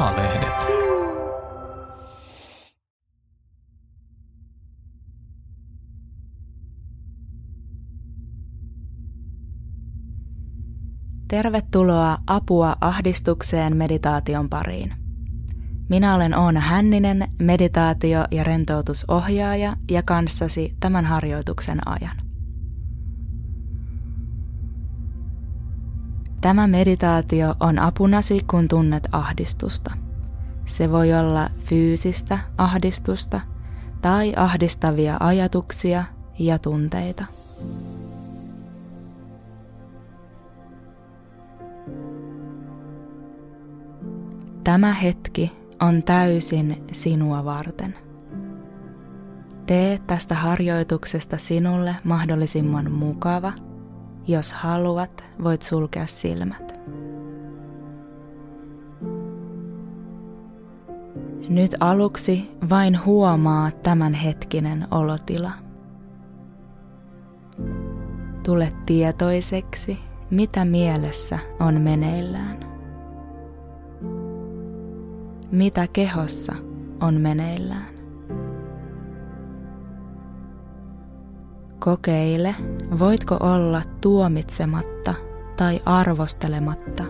[0.00, 0.54] A-lehdet.
[11.28, 14.94] Tervetuloa Apua ahdistukseen meditaation pariin.
[15.88, 22.29] Minä olen Oona Hänninen, meditaatio- ja rentoutusohjaaja ja kanssasi tämän harjoituksen ajan.
[26.40, 29.90] Tämä meditaatio on apunasi, kun tunnet ahdistusta.
[30.66, 33.40] Se voi olla fyysistä ahdistusta
[34.02, 36.04] tai ahdistavia ajatuksia
[36.38, 37.24] ja tunteita.
[44.64, 47.94] Tämä hetki on täysin sinua varten.
[49.66, 53.52] Tee tästä harjoituksesta sinulle mahdollisimman mukava.
[54.30, 56.74] Jos haluat, voit sulkea silmät.
[61.48, 65.50] Nyt aluksi vain huomaa tämän hetkinen olotila.
[68.46, 69.98] Tule tietoiseksi,
[70.30, 72.60] mitä mielessä on meneillään
[75.52, 76.52] mitä kehossa
[77.00, 77.99] on meneillään.
[81.80, 82.54] Kokeile,
[82.98, 85.14] voitko olla tuomitsematta
[85.56, 87.04] tai arvostelematta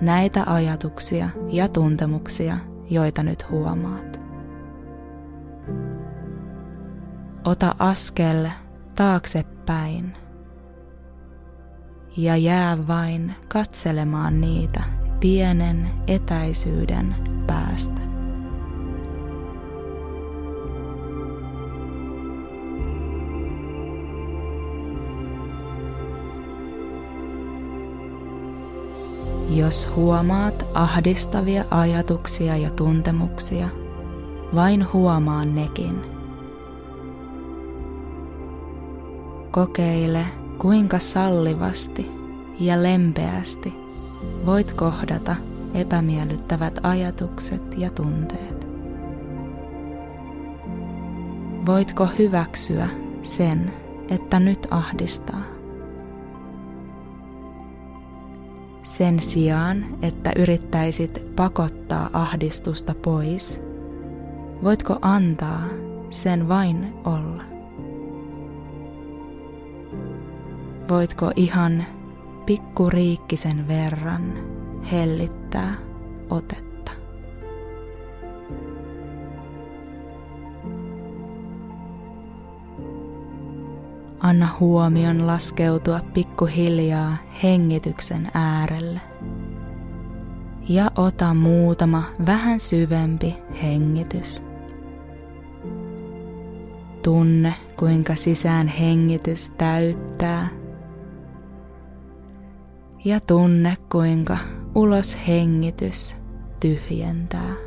[0.00, 2.58] näitä ajatuksia ja tuntemuksia,
[2.90, 4.20] joita nyt huomaat.
[7.44, 8.48] Ota askel
[8.94, 10.12] taaksepäin
[12.16, 14.82] ja jää vain katselemaan niitä
[15.20, 17.14] pienen etäisyyden
[17.46, 18.00] päästä.
[29.64, 33.68] Jos huomaat ahdistavia ajatuksia ja tuntemuksia,
[34.54, 36.00] vain huomaa nekin.
[39.50, 40.26] Kokeile,
[40.58, 42.10] kuinka sallivasti
[42.60, 43.74] ja lempeästi
[44.46, 45.36] voit kohdata
[45.74, 48.66] epämiellyttävät ajatukset ja tunteet.
[51.66, 52.88] Voitko hyväksyä
[53.22, 53.72] sen,
[54.08, 55.53] että nyt ahdistaa?
[58.84, 63.60] Sen sijaan, että yrittäisit pakottaa ahdistusta pois,
[64.62, 65.62] voitko antaa
[66.10, 67.42] sen vain olla?
[70.88, 71.84] Voitko ihan
[72.46, 74.32] pikkuriikkisen verran
[74.92, 75.74] hellittää
[76.30, 76.73] otetta.
[84.24, 89.00] Anna huomion laskeutua pikkuhiljaa hengityksen äärelle.
[90.68, 94.42] Ja ota muutama vähän syvempi hengitys.
[97.02, 100.48] Tunne, kuinka sisään hengitys täyttää.
[103.04, 104.38] Ja tunne, kuinka
[104.74, 106.16] ulos hengitys
[106.60, 107.63] tyhjentää.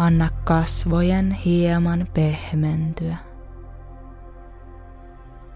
[0.00, 3.16] Anna kasvojen hieman pehmentyä.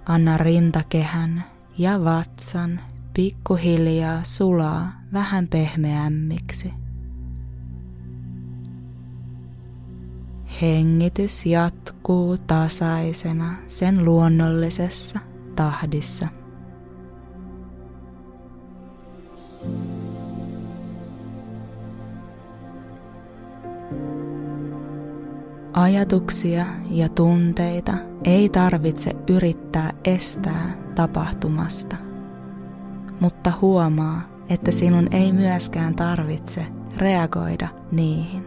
[0.07, 1.45] Anna rintakehän
[1.79, 2.81] ja vatsan
[3.15, 6.75] pikkuhiljaa sulaa vähän pehmeämmiksi.
[10.63, 15.21] Hengitys jatkuu tasaisena sen luonnollisessa
[15.57, 16.29] tahdissa.
[25.75, 27.93] Ajatuksia ja tunteita
[28.25, 31.97] ei tarvitse yrittää estää tapahtumasta,
[33.21, 38.47] mutta huomaa, että sinun ei myöskään tarvitse reagoida niihin.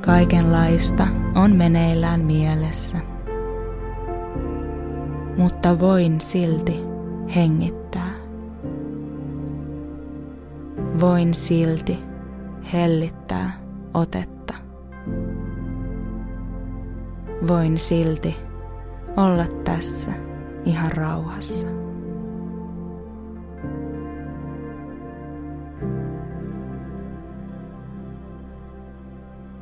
[0.00, 2.98] Kaikenlaista on meneillään mielessä,
[5.38, 6.76] mutta voin silti
[7.34, 8.10] hengittää.
[11.00, 11.98] Voin silti
[12.72, 13.60] hellittää
[13.94, 14.54] otetta.
[17.48, 18.36] Voin silti
[19.16, 20.12] olla tässä
[20.64, 21.66] ihan rauhassa.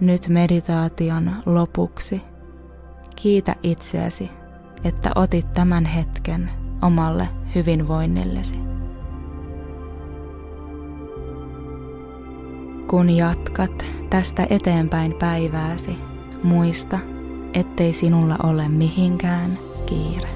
[0.00, 2.22] Nyt meditaation lopuksi
[3.16, 4.30] kiitä itseäsi,
[4.84, 6.50] että otit tämän hetken
[6.82, 8.54] omalle hyvinvoinnillesi.
[12.90, 15.96] Kun jatkat tästä eteenpäin päivääsi,
[16.42, 16.98] muista,
[17.54, 19.50] ettei sinulla ole mihinkään
[19.86, 20.35] kiire.